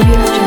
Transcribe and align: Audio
Audio 0.00 0.39